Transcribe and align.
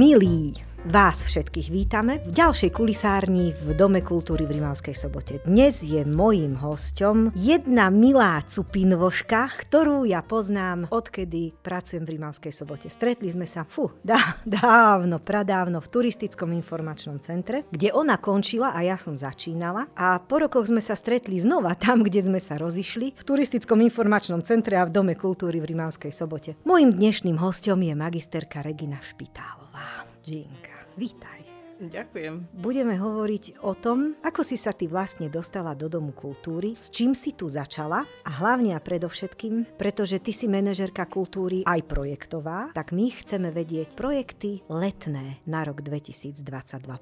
Milí, 0.00 0.49
Vás 0.90 1.22
všetkých 1.22 1.70
vítame 1.70 2.18
v 2.26 2.34
ďalšej 2.34 2.74
kulisárni 2.74 3.54
v 3.54 3.78
Dome 3.78 4.02
kultúry 4.02 4.42
v 4.42 4.58
Rimavskej 4.58 4.98
sobote. 4.98 5.38
Dnes 5.46 5.86
je 5.86 6.02
mojím 6.02 6.58
hosťom 6.58 7.30
jedna 7.38 7.94
milá 7.94 8.42
cupinvoška, 8.42 9.54
ktorú 9.54 10.02
ja 10.02 10.18
poznám, 10.26 10.90
odkedy 10.90 11.54
pracujem 11.62 12.02
v 12.02 12.18
Rimavskej 12.18 12.50
sobote. 12.50 12.90
Stretli 12.90 13.30
sme 13.30 13.46
sa, 13.46 13.62
fú, 13.70 13.94
dá, 14.02 14.42
dávno, 14.42 15.22
pradávno 15.22 15.78
v 15.78 15.90
turistickom 15.94 16.50
informačnom 16.58 17.22
centre, 17.22 17.70
kde 17.70 17.94
ona 17.94 18.18
končila 18.18 18.74
a 18.74 18.82
ja 18.82 18.98
som 18.98 19.14
začínala. 19.14 19.86
A 19.94 20.18
po 20.18 20.42
rokoch 20.42 20.66
sme 20.66 20.82
sa 20.82 20.98
stretli 20.98 21.38
znova 21.38 21.78
tam, 21.78 22.02
kde 22.02 22.18
sme 22.18 22.42
sa 22.42 22.58
rozišli, 22.58 23.14
v 23.14 23.22
turistickom 23.22 23.78
informačnom 23.78 24.42
centre 24.42 24.74
a 24.74 24.82
v 24.82 24.90
Dome 24.90 25.14
kultúry 25.14 25.62
v 25.62 25.70
Rimavskej 25.70 26.10
sobote. 26.10 26.58
Mojím 26.66 26.98
dnešným 26.98 27.38
hosťom 27.38 27.78
je 27.78 27.94
magisterka 27.94 28.58
Regina 28.66 28.98
Špitálová. 28.98 30.10
Jinka, 30.26 30.86
vítaj. 30.96 31.59
Ďakujem. 31.80 32.52
Budeme 32.52 33.00
hovoriť 33.00 33.64
o 33.64 33.72
tom, 33.72 34.12
ako 34.20 34.44
si 34.44 34.60
sa 34.60 34.76
ty 34.76 34.84
vlastne 34.84 35.32
dostala 35.32 35.72
do 35.72 35.88
Domu 35.88 36.12
kultúry, 36.12 36.76
s 36.76 36.92
čím 36.92 37.16
si 37.16 37.32
tu 37.32 37.48
začala 37.48 38.04
a 38.04 38.30
hlavne 38.30 38.76
a 38.76 38.80
predovšetkým, 38.84 39.80
pretože 39.80 40.20
ty 40.20 40.36
si 40.36 40.44
manažerka 40.44 41.08
kultúry 41.08 41.64
aj 41.64 41.80
projektová, 41.88 42.68
tak 42.76 42.92
my 42.92 43.08
chceme 43.08 43.48
vedieť 43.48 43.96
projekty 43.96 44.60
letné 44.68 45.40
na 45.48 45.64
rok 45.64 45.80
2022. 45.80 46.44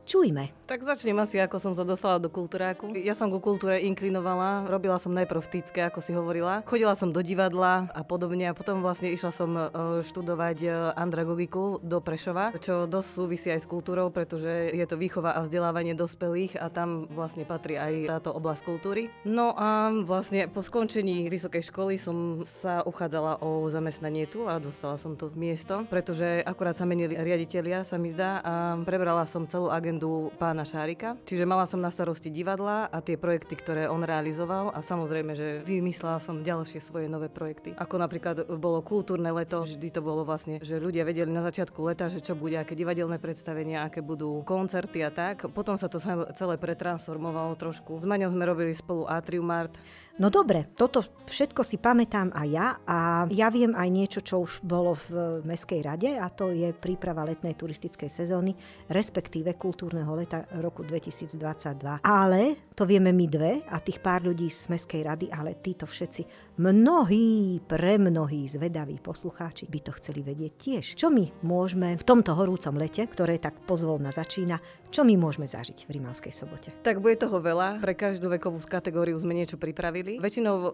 Čujme. 0.06 0.54
Tak 0.70 0.86
začnem 0.86 1.18
asi, 1.18 1.42
ako 1.42 1.58
som 1.58 1.72
sa 1.74 1.82
dostala 1.82 2.22
do 2.22 2.30
kultúráku. 2.30 2.94
Ja 2.94 3.18
som 3.18 3.34
ku 3.34 3.42
kultúre 3.42 3.82
inklinovala, 3.82 4.70
robila 4.70 5.02
som 5.02 5.10
najprv 5.10 5.42
vtické, 5.42 5.90
ako 5.90 5.98
si 5.98 6.14
hovorila. 6.14 6.62
Chodila 6.62 6.94
som 6.94 7.10
do 7.10 7.18
divadla 7.18 7.90
a 7.90 8.06
podobne 8.06 8.46
a 8.46 8.54
potom 8.54 8.78
vlastne 8.78 9.10
išla 9.10 9.32
som 9.34 9.50
e, 9.58 9.62
študovať 10.06 10.58
e, 10.62 10.68
andragogiku 10.94 11.82
do 11.82 11.98
Prešova, 11.98 12.54
čo 12.62 12.86
dosť 12.86 13.08
súvisí 13.08 13.48
aj 13.50 13.64
s 13.64 13.66
kultúrou, 13.66 14.14
pretože 14.14 14.67
je 14.72 14.86
to 14.86 15.00
výchova 15.00 15.34
a 15.34 15.44
vzdelávanie 15.44 15.96
dospelých 15.96 16.60
a 16.60 16.68
tam 16.68 17.08
vlastne 17.10 17.48
patrí 17.48 17.80
aj 17.80 18.08
táto 18.08 18.30
oblasť 18.34 18.62
kultúry. 18.64 19.02
No 19.24 19.56
a 19.56 19.90
vlastne 20.04 20.46
po 20.48 20.60
skončení 20.60 21.26
vysokej 21.32 21.68
školy 21.68 21.94
som 21.96 22.42
sa 22.44 22.84
uchádzala 22.84 23.40
o 23.40 23.66
zamestnanie 23.72 24.28
tu 24.28 24.44
a 24.46 24.60
dostala 24.60 25.00
som 25.00 25.14
to 25.16 25.32
miesto, 25.34 25.84
pretože 25.88 26.44
akurát 26.44 26.76
sa 26.76 26.84
menili 26.84 27.16
riaditeľia, 27.16 27.84
sa 27.84 27.96
mi 27.96 28.12
zdá, 28.12 28.40
a 28.44 28.78
prebrala 28.84 29.24
som 29.24 29.48
celú 29.48 29.72
agendu 29.72 30.30
pána 30.36 30.62
Šárika. 30.62 31.16
Čiže 31.24 31.48
mala 31.48 31.64
som 31.64 31.80
na 31.80 31.90
starosti 31.90 32.28
divadla 32.28 32.88
a 32.88 32.98
tie 33.00 33.16
projekty, 33.18 33.54
ktoré 33.56 33.82
on 33.88 34.04
realizoval 34.04 34.70
a 34.72 34.80
samozrejme, 34.84 35.32
že 35.34 35.60
vymyslela 35.64 36.20
som 36.20 36.44
ďalšie 36.44 36.80
svoje 36.82 37.06
nové 37.10 37.32
projekty. 37.32 37.74
Ako 37.76 37.96
napríklad 37.98 38.46
bolo 38.58 38.84
kultúrne 38.84 39.30
leto, 39.32 39.64
vždy 39.64 39.88
to 39.92 40.00
bolo 40.04 40.22
vlastne, 40.22 40.60
že 40.62 40.80
ľudia 40.80 41.04
vedeli 41.04 41.30
na 41.30 41.42
začiatku 41.44 41.78
leta, 41.84 42.10
že 42.12 42.22
čo 42.22 42.36
bude, 42.38 42.56
aké 42.56 42.74
divadelné 42.76 43.18
predstavenia, 43.18 43.86
aké 43.86 44.00
budú 44.04 44.42
koncerty 44.58 45.06
a 45.06 45.10
tak. 45.14 45.46
Potom 45.54 45.78
sa 45.78 45.86
to 45.86 46.02
celé 46.34 46.54
pretransformovalo 46.58 47.54
trošku. 47.54 48.02
S 48.02 48.04
Maňou 48.04 48.34
sme 48.34 48.42
robili 48.42 48.74
spolu 48.74 49.06
Atrium 49.06 49.46
Art. 49.54 49.78
No 50.18 50.34
dobre, 50.34 50.66
toto 50.74 51.06
všetko 51.30 51.62
si 51.62 51.78
pamätám 51.78 52.34
aj 52.34 52.48
ja 52.50 52.66
a 52.82 53.22
ja 53.30 53.54
viem 53.54 53.70
aj 53.70 53.86
niečo, 53.86 54.18
čo 54.18 54.42
už 54.42 54.66
bolo 54.66 54.98
v 55.06 55.46
Mestskej 55.46 55.78
rade 55.78 56.10
a 56.18 56.26
to 56.26 56.50
je 56.50 56.74
príprava 56.74 57.22
letnej 57.22 57.54
turistickej 57.54 58.10
sezóny, 58.10 58.50
respektíve 58.90 59.54
kultúrneho 59.54 60.10
leta 60.18 60.42
roku 60.58 60.82
2022. 60.82 62.02
Ale 62.02 62.66
to 62.74 62.82
vieme 62.82 63.14
my 63.14 63.26
dve 63.30 63.62
a 63.70 63.78
tých 63.78 64.02
pár 64.02 64.26
ľudí 64.26 64.50
z 64.50 64.66
Mestskej 64.74 65.06
rady, 65.06 65.26
ale 65.30 65.54
títo 65.62 65.86
všetci, 65.86 66.50
mnohí, 66.58 67.62
pre 67.62 68.02
mnohí 68.02 68.42
zvedaví 68.50 68.98
poslucháči 68.98 69.70
by 69.70 69.78
to 69.86 69.94
chceli 70.02 70.26
vedieť 70.26 70.52
tiež. 70.58 70.84
Čo 70.98 71.14
my 71.14 71.46
môžeme 71.46 71.94
v 71.94 72.02
tomto 72.02 72.34
horúcom 72.34 72.74
lete, 72.74 73.06
ktoré 73.06 73.38
tak 73.38 73.62
pozvolna 73.62 74.10
začína, 74.10 74.58
čo 74.88 75.04
my 75.04 75.20
môžeme 75.20 75.44
zažiť 75.44 75.84
v 75.84 76.00
Rimavskej 76.00 76.32
sobote? 76.32 76.72
Tak 76.80 77.04
bude 77.04 77.20
toho 77.20 77.44
veľa. 77.44 77.76
Pre 77.84 77.92
každú 77.92 78.32
vekovú 78.32 78.56
kategóriu 78.64 79.20
sme 79.20 79.36
niečo 79.36 79.60
pripravili. 79.60 80.07
Väčšinou 80.16 80.56
uh, 80.56 80.70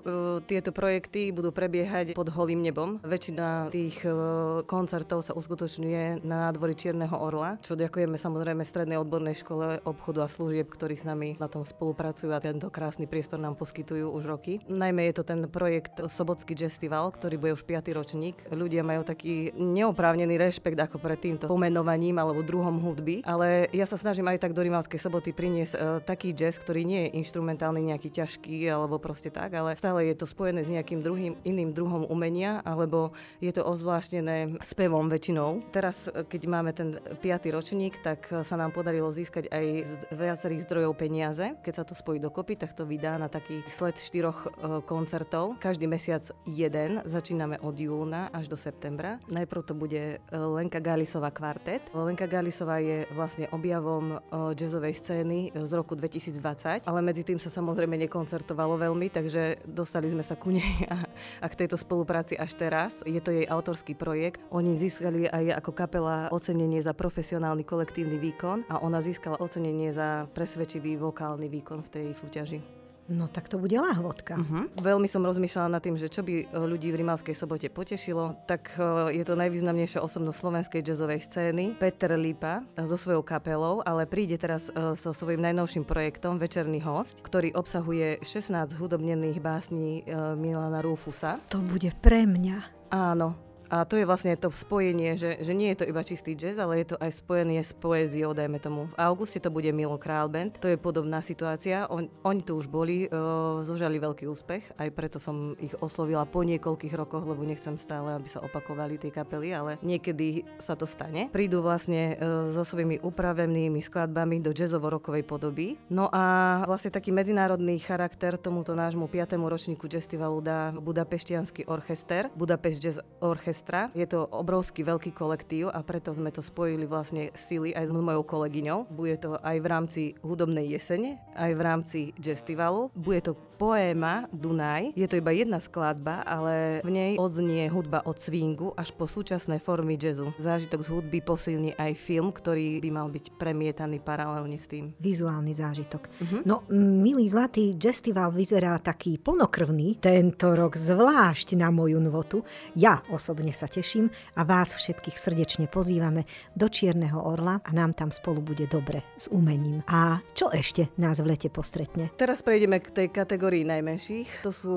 tieto 0.47 0.71
projekty 0.71 1.35
budú 1.35 1.51
prebiehať 1.51 2.15
pod 2.15 2.31
holým 2.31 2.63
nebom. 2.63 3.03
Väčšina 3.03 3.75
tých 3.75 4.07
uh, 4.07 4.63
koncertov 4.71 5.27
sa 5.27 5.35
uskutočňuje 5.35 6.23
na 6.23 6.45
nádvorí 6.45 6.77
Čierneho 6.77 7.17
orla, 7.17 7.57
čo 7.65 7.73
ďakujeme 7.73 8.21
samozrejme 8.21 8.61
Strednej 8.69 9.01
odbornej 9.01 9.41
škole 9.41 9.81
obchodu 9.89 10.23
a 10.23 10.29
služieb, 10.29 10.69
ktorí 10.69 10.93
s 10.93 11.09
nami 11.09 11.41
na 11.41 11.49
tom 11.49 11.65
spolupracujú 11.65 12.37
a 12.37 12.45
tento 12.45 12.69
krásny 12.69 13.09
priestor 13.09 13.41
nám 13.41 13.57
poskytujú 13.57 14.13
už 14.13 14.29
roky. 14.29 14.61
Najmä 14.69 15.09
je 15.09 15.15
to 15.17 15.25
ten 15.25 15.49
projekt 15.49 16.05
Sobotský 16.05 16.53
Festival, 16.53 17.09
ktorý 17.17 17.41
bude 17.41 17.57
už 17.57 17.65
5. 17.65 17.89
ročník. 17.97 18.37
Ľudia 18.53 18.85
majú 18.85 19.09
taký 19.09 19.57
neoprávnený 19.57 20.37
rešpekt 20.37 20.77
ako 20.77 21.01
pred 21.01 21.17
týmto 21.17 21.49
pomenovaním 21.49 22.21
alebo 22.21 22.45
druhom 22.45 22.77
hudby, 22.77 23.25
ale 23.25 23.73
ja 23.73 23.89
sa 23.89 23.97
snažím 23.97 24.29
aj 24.29 24.45
tak 24.45 24.53
do 24.53 24.61
Rimavskej 24.61 25.01
soboty 25.01 25.33
priniesť 25.33 25.73
uh, 25.73 25.81
taký 26.05 26.37
jazz, 26.37 26.61
ktorý 26.61 26.85
nie 26.85 27.09
je 27.09 27.25
instrumentálny, 27.25 27.89
nejaký 27.89 28.13
ťažký 28.13 28.69
alebo 28.69 29.01
proste 29.01 29.24
tak, 29.31 29.55
ale 29.55 29.77
stále 29.77 30.09
je 30.09 30.17
to 30.17 30.27
spojené 30.27 30.65
s 30.65 30.73
nejakým 30.73 31.01
druhým, 31.05 31.37
iným 31.45 31.71
druhom 31.77 32.05
umenia, 32.09 32.65
alebo 32.65 33.13
je 33.39 33.53
to 33.53 33.63
ozvláštnené 33.63 34.61
spevom 34.65 35.07
väčšinou. 35.09 35.63
Teraz, 35.71 36.09
uh, 36.09 36.25
keď 36.25 36.43
máme 36.49 36.73
ten 36.73 36.97
5. 36.97 37.23
ročník, 37.55 38.01
tak 38.01 38.29
uh, 38.33 38.43
sa 38.43 38.57
nám 38.57 38.73
podarilo 38.73 39.09
získať 39.13 39.53
aj 39.53 39.67
z 39.85 39.93
viacerých 40.13 40.65
zdrojov 40.67 40.93
peniaze. 40.99 41.55
Keď 41.63 41.75
sa 41.75 41.85
to 41.85 41.95
spojí 41.95 42.19
dokopy, 42.19 42.59
tak 42.59 42.75
to 42.75 42.89
vydá 42.89 43.21
na 43.21 43.29
taký 43.31 43.63
sled 43.71 44.01
štyroch 44.01 44.49
uh, 44.49 44.81
koncertov. 44.83 45.61
Každý 45.61 45.87
mesiac 45.87 46.25
jeden, 46.49 47.05
začíname 47.05 47.61
od 47.63 47.77
júna 47.77 48.33
až 48.33 48.51
do 48.51 48.57
septembra. 48.59 49.23
Najprv 49.31 49.63
to 49.63 49.75
bude 49.77 50.19
Lenka 50.33 50.81
Galisová 50.81 51.31
kvartet. 51.31 51.87
Lenka 51.95 52.27
Galisová 52.27 52.81
je 52.83 53.07
vlastne 53.13 53.47
objavom 53.53 54.19
jazzovej 54.55 54.95
scény 54.97 55.55
z 55.55 55.73
roku 55.77 55.95
2020, 55.95 56.87
ale 56.87 57.01
medzi 57.05 57.23
tým 57.23 57.39
sa 57.39 57.53
samozrejme 57.53 57.95
nekoncertovalo 58.09 58.81
veľmi, 58.81 59.07
takže 59.15 59.63
dostali 59.63 60.11
sme 60.11 60.27
sa 60.27 60.35
ku 60.35 60.51
nej 60.51 60.85
a, 60.93 61.07
a 61.41 61.47
k 61.47 61.65
tejto 61.65 61.79
spolupráci 61.79 62.35
až 62.35 62.59
teraz. 62.59 63.01
Je 63.07 63.23
to 63.23 63.31
jej 63.31 63.47
autorský 63.47 63.95
projekt. 63.95 64.43
Oni 64.51 64.75
získali 64.75 65.31
aj 65.31 65.63
ako 65.63 65.71
kapela 65.71 66.27
ocenenie 66.35 66.83
za 66.83 66.91
profesionálny 66.91 67.63
kolektívny 67.63 68.19
výkon 68.19 68.67
a 68.67 68.83
ona 68.83 68.99
získala 68.99 69.39
ocenenie 69.39 69.95
za 69.95 70.27
presvedčivý 70.35 70.99
vokálny 70.99 71.47
výkon 71.47 71.87
v 71.87 71.93
tej 71.95 72.07
súťaži. 72.19 72.84
No 73.09 73.29
tak 73.29 73.53
to 73.53 73.61
bude 73.61 73.77
lahvodka. 73.77 74.41
Uh-huh. 74.41 74.65
Veľmi 74.81 75.05
som 75.05 75.21
rozmýšľala 75.21 75.77
nad 75.77 75.83
tým, 75.85 76.01
že 76.01 76.09
čo 76.09 76.25
by 76.25 76.35
e, 76.41 76.45
ľudí 76.57 76.89
v 76.89 77.05
Rimavskej 77.05 77.37
sobote 77.37 77.69
potešilo, 77.69 78.41
tak 78.49 78.73
uh, 78.81 79.13
je 79.13 79.21
to 79.29 79.37
najvýznamnejšia 79.37 80.01
osobnosť 80.01 80.39
slovenskej 80.41 80.81
jazzovej 80.81 81.21
scény, 81.21 81.77
Peter 81.77 82.17
Lipa 82.17 82.65
uh, 82.65 82.89
so 82.89 82.97
svojou 82.97 83.21
kapelou, 83.21 83.85
ale 83.85 84.09
príde 84.09 84.41
teraz 84.41 84.73
so 84.73 85.11
svojím 85.13 85.45
najnovším 85.45 85.85
projektom 85.85 86.41
Večerný 86.41 86.81
host, 86.81 87.21
ktorý 87.21 87.53
obsahuje 87.53 88.25
16 88.25 88.77
hudobnených 88.81 89.39
básní 89.39 90.05
Milana 90.37 90.81
Rufusa. 90.81 91.41
To 91.53 91.61
bude 91.61 91.93
pre 92.01 92.25
mňa. 92.25 92.89
Áno, 92.95 93.54
a 93.75 93.83
to 93.83 93.99
je 93.99 94.07
vlastne 94.07 94.31
to 94.39 94.55
spojenie, 94.55 95.19
že, 95.19 95.43
že 95.43 95.51
nie 95.51 95.75
je 95.75 95.83
to 95.83 95.91
iba 95.91 96.07
čistý 96.07 96.39
jazz, 96.39 96.63
ale 96.63 96.79
je 96.87 96.95
to 96.95 96.97
aj 97.03 97.11
spojenie 97.11 97.59
s 97.59 97.75
poéziou, 97.75 98.31
dajme 98.31 98.63
tomu. 98.63 98.87
V 98.95 98.97
auguste 99.03 99.43
to 99.43 99.51
bude 99.51 99.67
Milo 99.75 99.99
Král 99.99 100.31
Band, 100.31 100.63
to 100.63 100.71
je 100.71 100.79
podobná 100.79 101.19
situácia. 101.19 101.91
On, 101.91 102.07
oni 102.23 102.43
tu 102.47 102.55
už 102.55 102.71
boli, 102.71 103.11
uh, 103.11 103.67
zožali 103.67 103.99
veľký 103.99 104.31
úspech, 104.31 104.79
aj 104.79 104.89
preto 104.95 105.19
som 105.19 105.59
ich 105.59 105.75
oslovila 105.83 106.23
po 106.23 106.47
niekoľkých 106.47 106.95
rokoch, 106.95 107.27
lebo 107.27 107.43
nechcem 107.43 107.75
stále, 107.75 108.15
aby 108.15 108.31
sa 108.31 108.47
opakovali 108.47 108.95
tie 108.95 109.11
kapely, 109.11 109.51
ale 109.51 109.75
niekedy 109.83 110.47
sa 110.63 110.79
to 110.79 110.87
stane. 110.87 111.27
Prídu 111.35 111.59
vlastne 111.59 112.15
uh, 112.15 112.55
so 112.55 112.63
svojimi 112.63 113.03
upravenými 113.03 113.83
skladbami 113.83 114.39
do 114.39 114.55
jazzovo-rokovej 114.55 115.27
podoby. 115.27 115.75
No 115.91 116.07
a 116.15 116.63
vlastne 116.71 116.95
taký 116.95 117.11
medzinárodný 117.11 117.83
charakter 117.83 118.39
tomuto 118.39 118.79
nášmu 118.79 119.11
5. 119.11 119.35
ročníku 119.35 119.91
festivalu 120.05 120.45
dá 120.45 120.69
Budapeštianský 120.77 121.65
orchester, 121.65 122.29
Budapešť 122.37 122.79
Jazz 122.79 122.99
Orchestra 123.25 123.64
orchestra. 123.65 123.89
Je 123.97 124.05
to 124.05 124.29
obrovský 124.29 124.85
veľký 124.85 125.11
kolektív 125.17 125.73
a 125.73 125.81
preto 125.81 126.13
sme 126.13 126.29
to 126.29 126.45
spojili 126.45 126.85
vlastne 126.85 127.33
sily 127.33 127.73
aj 127.73 127.89
s 127.89 127.93
mojou 127.93 128.23
kolegyňou. 128.23 128.93
Bude 128.93 129.17
to 129.17 129.41
aj 129.41 129.57
v 129.61 129.67
rámci 129.67 130.03
hudobnej 130.21 130.69
jesene, 130.69 131.17
aj 131.33 131.53
v 131.57 131.61
rámci 131.61 132.01
festivalu. 132.21 132.93
Bude 132.93 133.25
to 133.25 133.33
poéma 133.55 134.27
Dunaj. 134.35 134.93
Je 134.99 135.07
to 135.07 135.17
iba 135.17 135.31
jedna 135.31 135.63
skladba, 135.63 136.27
ale 136.27 136.83
v 136.83 136.91
nej 136.91 137.13
odznie 137.17 137.71
hudba 137.71 138.03
od 138.05 138.19
swingu 138.19 138.75
až 138.75 138.91
po 138.93 139.07
súčasné 139.07 139.63
formy 139.63 139.95
jazzu. 139.95 140.35
Zážitok 140.37 140.83
z 140.83 140.89
hudby 140.91 141.19
posilní 141.23 141.73
aj 141.79 141.95
film, 141.97 142.35
ktorý 142.35 142.83
by 142.83 142.91
mal 142.91 143.09
byť 143.09 143.39
premietaný 143.39 144.03
paralelne 144.03 144.59
s 144.59 144.67
tým. 144.67 144.93
Vizuálny 144.99 145.55
zážitok. 145.55 146.03
Uh-huh. 146.11 146.41
No, 146.45 146.67
milý 146.75 147.31
zlatý 147.31 147.73
festival 147.79 148.35
vyzerá 148.35 148.75
taký 148.83 149.23
plnokrvný 149.23 150.03
tento 150.03 150.51
rok, 150.53 150.75
zvlášť 150.75 151.55
na 151.55 151.71
moju 151.71 152.03
novotu. 152.03 152.43
Ja 152.75 153.07
osobne 153.07 153.54
sa 153.55 153.71
teším 153.71 154.11
a 154.35 154.43
vás 154.43 154.75
všetkých 154.75 155.15
srdečne 155.15 155.71
pozývame 155.71 156.27
do 156.59 156.67
Čierneho 156.67 157.23
Orla 157.23 157.63
a 157.63 157.71
nám 157.71 157.95
tam 157.95 158.11
spolu 158.11 158.43
bude 158.43 158.67
dobre 158.67 159.07
s 159.15 159.31
umením. 159.31 159.87
A 159.87 160.19
čo 160.35 160.51
ešte 160.51 160.91
nás 160.99 161.23
v 161.23 161.31
lete 161.31 161.49
postretne? 161.49 162.11
Teraz 162.19 162.43
prejdeme 162.43 162.83
k 162.83 162.91
tej 162.91 163.09
kategórii 163.15 163.63
najmenších. 163.63 164.43
To 164.43 164.51
sú 164.51 164.77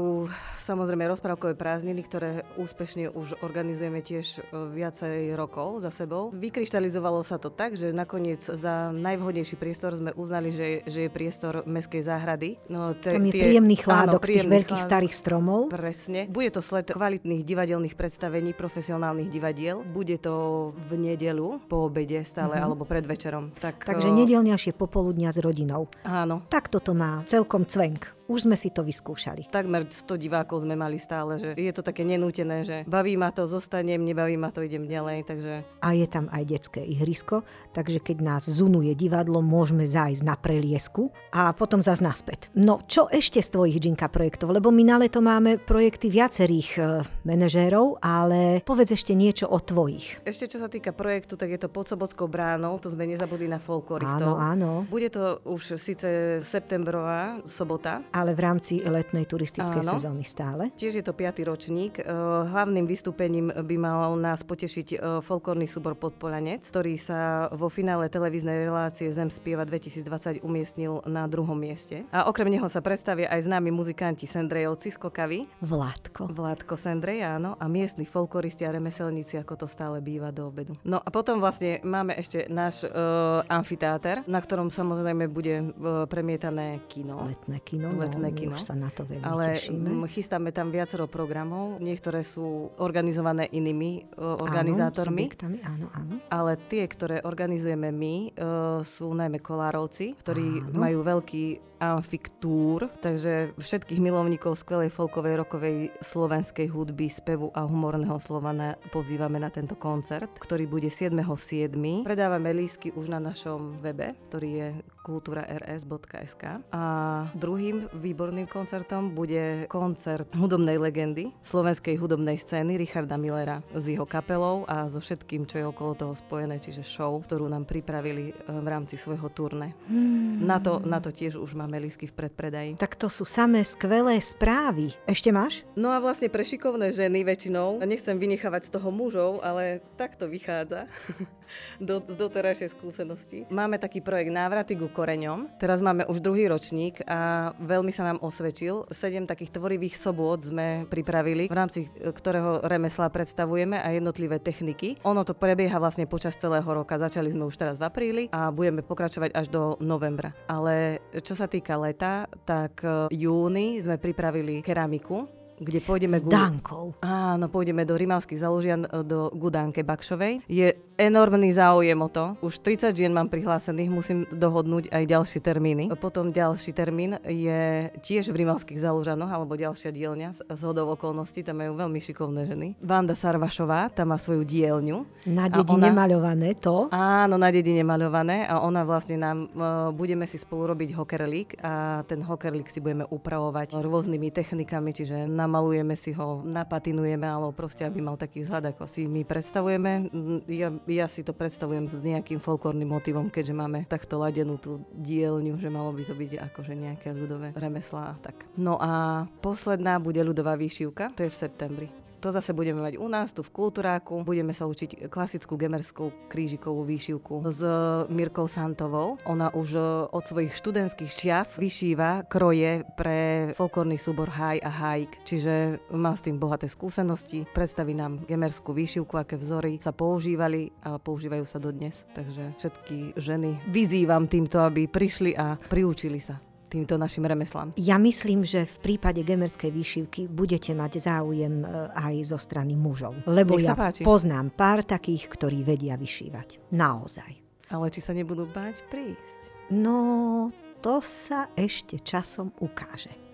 samozrejme 0.62 1.10
rozprávkové 1.10 1.58
prázdniny, 1.58 2.02
ktoré 2.06 2.32
úspešne 2.60 3.10
už 3.12 3.40
organizujeme 3.42 4.04
tiež 4.04 4.26
e, 4.38 4.42
viacej 4.52 5.34
rokov 5.34 5.82
za 5.82 5.92
sebou. 5.96 6.30
Vykryštalizovalo 6.36 7.24
sa 7.24 7.40
to 7.40 7.50
tak, 7.50 7.74
že 7.74 7.96
nakoniec 7.96 8.44
za 8.44 8.92
najvhodnejší 8.94 9.56
priestor 9.56 9.96
sme 9.96 10.12
uznali, 10.14 10.52
že, 10.52 10.84
že 10.84 11.08
je 11.08 11.10
priestor 11.10 11.64
Mestskej 11.64 12.04
záhrady. 12.04 12.60
No, 12.68 12.94
te, 12.94 13.16
Tam 13.16 13.24
je 13.26 13.34
tie, 13.34 13.44
príjemný 13.48 13.80
chládok 13.80 14.22
áno, 14.22 14.28
z 14.28 14.34
tých 14.36 14.50
veľkých 14.52 14.82
chládok, 14.82 14.90
starých 14.92 15.14
stromov. 15.16 15.62
Presne. 15.72 16.22
Bude 16.28 16.50
to 16.52 16.62
sled 16.62 16.92
kvalitných 16.92 17.42
divadelných 17.48 17.96
predstavení, 17.96 18.52
profesionálnych 18.58 19.30
divadiel. 19.30 19.86
Bude 19.86 20.18
to 20.18 20.74
v 20.90 20.98
nedelu 20.98 21.62
po 21.70 21.86
obede 21.86 22.26
stále, 22.26 22.58
mm-hmm. 22.58 22.66
alebo 22.66 22.84
pred 22.90 23.06
večerom. 23.06 23.54
Tak, 23.54 23.86
Takže 23.86 24.10
o... 24.10 24.18
nedelňašie 24.18 24.74
popoludnia 24.74 25.30
s 25.30 25.38
rodinou. 25.38 25.86
Áno. 26.02 26.42
Tak 26.50 26.74
toto 26.74 26.98
má 26.98 27.22
celkom 27.30 27.70
cvenk. 27.70 28.17
Už 28.28 28.44
sme 28.44 28.60
si 28.60 28.76
to 28.76 28.84
vyskúšali. 28.84 29.48
Takmer 29.48 29.88
100 29.88 30.20
divákov 30.20 30.68
sme 30.68 30.76
mali 30.76 31.00
stále, 31.00 31.40
že 31.40 31.50
je 31.56 31.72
to 31.72 31.80
také 31.80 32.04
nenútené, 32.04 32.68
že 32.68 32.84
baví 32.84 33.16
ma 33.16 33.32
to, 33.32 33.48
zostanem, 33.48 34.04
nebaví 34.04 34.36
ma 34.36 34.52
to, 34.52 34.60
idem 34.60 34.84
ďalej, 34.84 35.24
takže... 35.24 35.64
A 35.80 35.96
je 35.96 36.08
tam 36.12 36.28
aj 36.28 36.44
detské 36.44 36.84
ihrisko, 36.84 37.48
takže 37.72 38.04
keď 38.04 38.18
nás 38.20 38.44
zunuje 38.52 38.92
divadlo, 39.00 39.40
môžeme 39.40 39.88
zájsť 39.88 40.28
na 40.28 40.36
preliesku 40.36 41.08
a 41.32 41.56
potom 41.56 41.80
zase 41.80 42.04
naspäť. 42.04 42.52
No, 42.52 42.84
čo 42.84 43.08
ešte 43.08 43.40
z 43.40 43.48
tvojich 43.48 43.80
Džinka 43.80 44.12
projektov? 44.12 44.52
Lebo 44.52 44.76
my 44.76 44.84
na 44.84 45.00
leto 45.00 45.24
máme 45.24 45.56
projekty 45.64 46.12
viacerých 46.12 46.70
e, 46.76 46.82
manažérov, 47.24 48.04
ale 48.04 48.60
povedz 48.68 48.92
ešte 48.92 49.16
niečo 49.16 49.48
o 49.48 49.56
tvojich. 49.64 50.20
Ešte 50.28 50.52
čo 50.52 50.60
sa 50.60 50.68
týka 50.68 50.92
projektu, 50.92 51.40
tak 51.40 51.56
je 51.56 51.60
to 51.64 51.72
pod 51.72 51.88
Sobotskou 51.88 52.28
bránou, 52.28 52.76
to 52.84 52.92
sme 52.92 53.08
nezabudli 53.08 53.48
na 53.48 53.64
folkloristov. 53.64 54.36
Áno, 54.36 54.84
áno. 54.84 54.86
Bude 54.92 55.08
to 55.08 55.40
už 55.48 55.80
síce 55.80 56.42
septembrová 56.44 57.40
sobota, 57.48 58.04
ale 58.18 58.34
v 58.34 58.42
rámci 58.42 58.82
letnej 58.82 59.30
turistickej 59.30 59.86
Áno. 59.86 59.94
sezóny 59.94 60.26
stále. 60.26 60.74
Tiež 60.74 60.98
je 60.98 61.06
to 61.06 61.14
piatý 61.14 61.46
ročník. 61.46 62.02
E, 62.02 62.04
hlavným 62.50 62.90
vystúpením 62.90 63.54
by 63.54 63.76
mal 63.78 64.18
nás 64.18 64.42
potešiť 64.42 64.88
e, 64.90 64.98
folklórny 65.22 65.70
súbor 65.70 65.94
Podpolanec, 65.94 66.66
ktorý 66.66 66.98
sa 66.98 67.46
vo 67.54 67.70
finále 67.70 68.10
televíznej 68.10 68.66
relácie 68.66 69.14
Zem 69.14 69.30
spieva 69.30 69.62
2020 69.70 70.42
umiestnil 70.42 71.06
na 71.06 71.30
druhom 71.30 71.54
mieste. 71.54 72.10
A 72.10 72.26
okrem 72.26 72.50
neho 72.50 72.66
sa 72.66 72.82
predstavia 72.82 73.30
aj 73.30 73.46
známi 73.46 73.70
muzikanti 73.70 74.26
Sendrejovci 74.26 74.90
z 74.90 74.98
Kokavy. 74.98 75.46
Vládko. 75.62 76.34
Vládko 76.34 76.74
Sendrej, 76.74 77.22
áno. 77.22 77.54
A 77.62 77.70
miestni 77.70 78.10
folkloristi 78.10 78.66
a 78.66 78.74
remeselníci, 78.74 79.38
ako 79.38 79.66
to 79.66 79.68
stále 79.70 80.02
býva 80.02 80.34
do 80.34 80.50
obedu. 80.50 80.74
No 80.82 80.98
a 80.98 81.10
potom 81.14 81.38
vlastne 81.38 81.84
máme 81.86 82.18
ešte 82.18 82.50
náš 82.50 82.88
uh, 82.88 83.44
amfiteáter, 83.46 84.26
na 84.26 84.40
ktorom 84.42 84.74
samozrejme 84.74 85.30
bude 85.30 85.62
uh, 85.62 86.08
premietané 86.08 86.82
kino. 86.88 87.22
Letné 87.28 87.60
kino. 87.62 87.92
Letné 87.92 88.07
letné 88.08 88.30
kino. 88.32 88.56
Už 88.56 88.64
sa 88.64 88.76
na 88.80 88.88
to 88.88 89.04
veľmi 89.04 89.24
Ale 89.28 89.60
tešíme. 89.60 90.08
chystáme 90.08 90.50
tam 90.56 90.72
viacero 90.72 91.06
programov. 91.12 91.84
Niektoré 91.84 92.24
sú 92.24 92.72
organizované 92.80 93.52
inými 93.52 94.08
uh, 94.16 94.40
organizátormi. 94.40 95.28
Áno, 95.44 95.60
áno, 95.68 95.88
áno. 95.92 96.14
Ale 96.32 96.56
tie, 96.72 96.88
ktoré 96.88 97.20
organizujeme 97.28 97.92
my, 97.92 98.16
uh, 98.34 98.80
sú 98.88 99.12
najmä 99.12 99.44
kolárovci, 99.44 100.16
ktorí 100.16 100.72
áno. 100.72 100.80
majú 100.80 101.00
veľký 101.04 101.77
amfiktúr, 101.78 102.90
takže 103.02 103.54
všetkých 103.58 104.02
milovníkov 104.02 104.58
skvelej 104.58 104.94
folkovej 104.94 105.42
rokovej 105.42 105.78
slovenskej 106.02 106.70
hudby, 106.70 107.10
spevu 107.10 107.54
a 107.54 107.66
humorného 107.66 108.18
slova 108.22 108.54
na, 108.54 108.76
pozývame 108.90 109.38
na 109.42 109.50
tento 109.50 109.78
koncert, 109.78 110.34
ktorý 110.38 110.70
bude 110.70 110.90
7.7. 110.90 111.74
Predávame 112.06 112.54
lísky 112.54 112.94
už 112.94 113.10
na 113.10 113.20
našom 113.22 113.82
webe, 113.82 114.18
ktorý 114.30 114.50
je 114.50 114.68
kultúra.rs.sk 115.08 116.68
a 116.76 116.84
druhým 117.32 117.88
výborným 117.96 118.44
koncertom 118.44 119.16
bude 119.16 119.64
koncert 119.72 120.28
hudobnej 120.36 120.76
legendy 120.76 121.32
slovenskej 121.48 121.96
hudobnej 121.96 122.36
scény 122.36 122.76
Richarda 122.76 123.16
Millera 123.16 123.64
s 123.72 123.88
jeho 123.88 124.04
kapelou 124.04 124.68
a 124.68 124.92
so 124.92 125.00
všetkým, 125.00 125.48
čo 125.48 125.64
je 125.64 125.66
okolo 125.66 125.96
toho 125.96 126.14
spojené, 126.16 126.60
čiže 126.60 126.84
show, 126.84 127.16
ktorú 127.20 127.48
nám 127.48 127.68
pripravili 127.68 128.32
e, 128.32 128.34
v 128.48 128.68
rámci 128.68 128.96
svojho 128.96 129.28
turné. 129.32 129.76
Hmm. 129.88 130.44
Na, 130.44 130.60
to, 130.64 130.84
na 130.84 131.04
to 131.04 131.12
tiež 131.12 131.36
už 131.36 131.56
máme 131.56 131.67
lísky 131.76 132.08
v 132.08 132.16
predpredaji. 132.16 132.72
Tak 132.80 132.96
to 132.96 133.12
sú 133.12 133.28
samé 133.28 133.68
skvelé 133.68 134.16
správy. 134.24 134.96
Ešte 135.04 135.36
máš? 135.36 135.68
No 135.76 135.92
a 135.92 136.00
vlastne 136.00 136.32
pre 136.32 136.48
šikovné 136.48 136.96
ženy 136.96 137.28
väčšinou, 137.28 137.84
nechcem 137.84 138.16
vynechávať 138.16 138.72
z 138.72 138.74
toho 138.80 138.88
mužov, 138.96 139.44
ale 139.44 139.84
tak 140.00 140.16
to 140.16 140.32
vychádza. 140.32 140.88
do, 141.80 142.04
z 142.04 142.16
doterajšej 142.16 142.70
skúsenosti. 142.76 143.48
Máme 143.50 143.80
taký 143.80 144.04
projekt 144.04 144.32
Návraty 144.32 144.76
ku 144.76 144.88
koreňom. 144.92 145.58
Teraz 145.58 145.80
máme 145.80 146.06
už 146.08 146.20
druhý 146.22 146.48
ročník 146.48 147.02
a 147.08 147.52
veľmi 147.58 147.92
sa 147.94 148.08
nám 148.08 148.20
osvedčil. 148.22 148.88
Sedem 148.92 149.26
takých 149.26 149.56
tvorivých 149.56 149.96
sobôd 149.98 150.44
sme 150.44 150.86
pripravili, 150.90 151.48
v 151.48 151.58
rámci 151.58 151.88
ktorého 151.92 152.64
remesla 152.66 153.10
predstavujeme 153.12 153.80
a 153.80 153.88
jednotlivé 153.94 154.40
techniky. 154.42 155.00
Ono 155.08 155.24
to 155.24 155.34
prebieha 155.38 155.78
vlastne 155.80 156.06
počas 156.10 156.36
celého 156.38 156.68
roka. 156.68 157.00
Začali 157.00 157.32
sme 157.32 157.48
už 157.48 157.56
teraz 157.56 157.76
v 157.80 157.88
apríli 157.88 158.24
a 158.32 158.52
budeme 158.52 158.84
pokračovať 158.84 159.34
až 159.34 159.48
do 159.52 159.62
novembra. 159.82 160.36
Ale 160.48 161.00
čo 161.24 161.34
sa 161.34 161.48
týka 161.48 161.57
leta, 161.66 162.30
tak 162.46 162.84
v 162.84 163.14
júni 163.14 163.82
sme 163.82 163.98
pripravili 163.98 164.62
keramiku, 164.62 165.38
kde 165.58 165.80
pôjdeme... 165.82 166.22
S 166.22 166.26
Dankou. 166.26 166.94
Áno, 167.02 167.50
pôjdeme 167.50 167.82
do 167.82 167.98
Rimavských 167.98 168.38
Zalužian, 168.38 168.86
e, 168.86 169.02
do 169.02 169.34
Gudánke 169.34 169.82
Bakšovej. 169.82 170.46
Je 170.46 170.70
enormný 171.02 171.50
záujem 171.52 171.98
o 171.98 172.10
to. 172.12 172.38
Už 172.46 172.62
30 172.62 172.94
žien 172.94 173.12
mám 173.12 173.28
prihlásených, 173.28 173.90
musím 173.90 174.20
dohodnúť 174.30 174.94
aj 174.94 175.04
ďalšie 175.10 175.40
termíny. 175.42 175.84
Potom 175.98 176.30
ďalší 176.30 176.72
termín 176.78 177.18
je 177.26 177.90
tiež 178.06 178.30
v 178.30 178.46
Rimavských 178.46 178.78
Zalužanoch, 178.78 179.34
alebo 179.34 179.58
ďalšia 179.58 179.90
dielňa 179.90 180.30
z 180.54 180.62
hodov 180.62 180.94
okolností, 180.94 181.42
tam 181.42 181.66
majú 181.66 181.74
veľmi 181.74 181.98
šikovné 181.98 182.46
ženy. 182.46 182.68
Vanda 182.78 183.18
Sarvašová, 183.18 183.90
tam 183.90 184.14
má 184.14 184.22
svoju 184.22 184.46
dielňu. 184.46 185.26
Na 185.26 185.50
dedine 185.50 185.90
ona, 185.90 186.06
maľované 186.06 186.54
to? 186.54 186.94
Áno, 186.94 187.42
na 187.42 187.50
dedine 187.50 187.82
maľované 187.82 188.46
a 188.46 188.62
ona 188.62 188.86
vlastne 188.86 189.18
nám, 189.18 189.50
uh, 189.58 189.90
budeme 189.90 190.30
si 190.30 190.38
spolu 190.38 190.70
robiť 190.70 190.94
hokerlík 190.94 191.50
a 191.66 192.06
ten 192.06 192.22
hokerlík 192.22 192.70
si 192.70 192.78
budeme 192.78 193.10
upravovať 193.10 193.74
rôznymi 193.74 194.30
technikami, 194.30 194.94
čiže 194.94 195.26
na 195.26 195.48
namalujeme 195.48 195.96
si 195.96 196.12
ho, 196.12 196.44
napatinujeme, 196.44 197.24
alebo 197.24 197.56
proste, 197.56 197.88
aby 197.88 198.04
mal 198.04 198.20
taký 198.20 198.44
vzhľad, 198.44 198.76
ako 198.76 198.84
si 198.84 199.08
my 199.08 199.24
predstavujeme. 199.24 200.12
Ja, 200.52 200.76
ja 200.88 201.06
si 201.12 201.22
to 201.22 201.36
predstavujem 201.36 201.92
s 201.92 202.00
nejakým 202.00 202.40
folklórnym 202.40 202.88
motivom, 202.88 203.28
keďže 203.28 203.54
máme 203.54 203.84
takto 203.92 204.16
ladenú 204.18 204.56
tú 204.56 204.80
dielňu, 204.96 205.60
že 205.60 205.68
malo 205.68 205.92
by 205.92 206.04
to 206.08 206.16
byť 206.16 206.32
akože 206.52 206.74
nejaké 206.74 207.12
ľudové 207.12 207.52
remeslá. 207.52 208.16
Tak. 208.24 208.48
No 208.56 208.80
a 208.80 209.26
posledná 209.44 210.00
bude 210.00 210.24
ľudová 210.24 210.56
výšivka, 210.56 211.12
to 211.14 211.28
je 211.28 211.32
v 211.34 211.40
septembri. 211.40 212.07
To 212.18 212.34
zase 212.34 212.50
budeme 212.50 212.82
mať 212.82 212.98
u 212.98 213.06
nás, 213.06 213.30
tu 213.30 213.46
v 213.46 213.54
Kultúráku. 213.54 214.26
Budeme 214.26 214.50
sa 214.50 214.66
učiť 214.66 215.06
klasickú 215.06 215.54
gemerskú 215.54 216.10
krížikovú 216.26 216.82
výšivku 216.82 217.46
s 217.46 217.62
Mirkou 218.10 218.50
Santovou. 218.50 219.22
Ona 219.30 219.54
už 219.54 219.70
e, 219.78 219.82
od 220.10 220.24
svojich 220.26 220.58
študentských 220.58 221.12
čias 221.14 221.62
vyšíva 221.62 222.26
kroje 222.26 222.82
pre 222.98 223.54
folklórny 223.54 224.02
súbor 224.02 224.34
Haj 224.34 224.58
a 224.66 224.72
Hajk. 224.74 225.12
Čiže 225.30 225.54
má 225.94 226.18
s 226.18 226.26
tým 226.26 226.42
bohaté 226.42 226.66
skúsenosti. 226.66 227.46
Predstaví 227.54 227.94
nám 227.94 228.26
gemerskú 228.26 228.74
výšivku, 228.74 229.14
aké 229.14 229.38
vzory 229.38 229.78
sa 229.78 229.94
používali 229.94 230.74
a 230.82 230.98
používajú 230.98 231.46
sa 231.46 231.62
dodnes. 231.62 232.10
Takže 232.18 232.58
všetky 232.58 233.14
ženy 233.14 233.62
vyzývam 233.70 234.26
týmto, 234.26 234.58
aby 234.66 234.90
prišli 234.90 235.38
a 235.38 235.54
priučili 235.70 236.18
sa 236.18 236.47
týmto 236.68 237.00
našim 237.00 237.24
remeslám? 237.24 237.74
Ja 237.80 237.98
myslím, 237.98 238.44
že 238.44 238.68
v 238.68 238.78
prípade 238.84 239.24
gemerskej 239.24 239.72
výšivky 239.72 240.22
budete 240.28 240.76
mať 240.76 241.00
záujem 241.02 241.64
e, 241.64 241.68
aj 241.96 242.16
zo 242.36 242.38
strany 242.38 242.76
mužov. 242.76 243.16
Lebo 243.26 243.58
ja 243.58 243.74
páči. 243.74 244.04
poznám 244.04 244.54
pár 244.54 244.84
takých, 244.84 245.32
ktorí 245.32 245.64
vedia 245.64 245.96
vyšívať. 245.96 246.72
Naozaj. 246.76 247.32
Ale 247.68 247.92
či 247.92 248.00
sa 248.00 248.16
nebudú 248.16 248.48
báť 248.48 248.84
prísť? 248.88 249.72
No, 249.72 250.48
to 250.80 251.04
sa 251.04 251.52
ešte 251.60 252.00
časom 252.00 252.56
ukáže. 252.64 253.27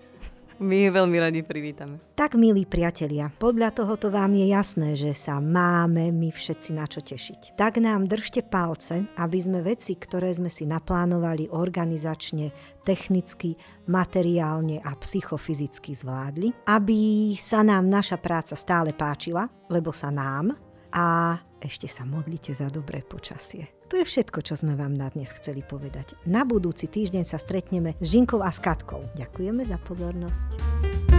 My 0.62 0.86
veľmi 0.86 1.18
radi 1.18 1.42
privítame. 1.42 1.98
Tak, 2.14 2.38
milí 2.38 2.62
priatelia, 2.62 3.26
podľa 3.26 3.74
tohoto 3.74 4.06
vám 4.06 4.38
je 4.38 4.46
jasné, 4.54 4.88
že 4.94 5.10
sa 5.10 5.42
máme 5.42 6.14
my 6.14 6.30
všetci 6.30 6.70
na 6.78 6.86
čo 6.86 7.02
tešiť. 7.02 7.58
Tak 7.58 7.82
nám 7.82 8.06
držte 8.06 8.46
palce, 8.46 9.02
aby 9.18 9.38
sme 9.42 9.66
veci, 9.66 9.98
ktoré 9.98 10.30
sme 10.30 10.46
si 10.46 10.62
naplánovali 10.62 11.50
organizačne, 11.50 12.54
technicky, 12.86 13.58
materiálne 13.90 14.78
a 14.78 14.94
psychofyzicky 14.94 15.90
zvládli, 15.90 16.54
aby 16.70 17.34
sa 17.34 17.66
nám 17.66 17.90
naša 17.90 18.22
práca 18.22 18.54
stále 18.54 18.94
páčila, 18.94 19.50
lebo 19.66 19.90
sa 19.90 20.14
nám 20.14 20.54
a 20.94 21.34
ešte 21.58 21.90
sa 21.90 22.06
modlite 22.06 22.54
za 22.54 22.70
dobré 22.70 23.02
počasie. 23.02 23.83
To 23.92 24.00
je 24.00 24.04
všetko, 24.04 24.40
čo 24.40 24.56
sme 24.56 24.74
vám 24.74 24.96
na 24.96 25.12
dnes 25.12 25.28
chceli 25.36 25.60
povedať. 25.60 26.16
Na 26.24 26.48
budúci 26.48 26.88
týždeň 26.88 27.24
sa 27.28 27.36
stretneme 27.36 27.94
s 28.00 28.06
Žinkou 28.10 28.40
a 28.40 28.48
s 28.48 28.58
Katkou. 28.58 29.04
Ďakujeme 29.12 29.62
za 29.64 29.76
pozornosť. 29.76 31.13